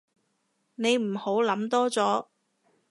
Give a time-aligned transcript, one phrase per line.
[0.73, 2.25] 你唔好諗多咗